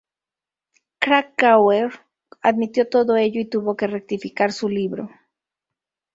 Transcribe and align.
Krakauer 0.97 1.91
admitió 2.41 2.89
todo 2.89 3.17
ello 3.17 3.39
y 3.39 3.45
tuvo 3.49 3.75
que 3.77 3.85
rectificar 3.85 4.51
su 4.51 4.67
libro. 4.67 5.11